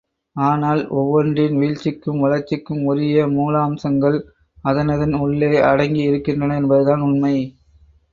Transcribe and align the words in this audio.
ஆனால், 0.35 0.79
ஒவ்வொன்றின் 0.91 1.57
வீழ்ச்சிக்கும், 1.57 2.19
வளர்ச்சிக்கும் 2.19 2.81
உரிய 2.83 3.27
மூலாம்சங்கள், 3.27 4.17
அதனதன் 4.63 5.15
உள்ளே 5.17 5.61
அடங்கி 5.61 6.01
இருக்கின்றன 6.01 6.55
என்பதுதான் 6.55 7.01
உண்மை. 7.01 7.35